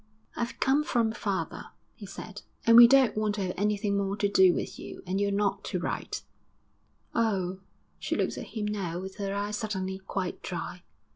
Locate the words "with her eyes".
8.99-9.57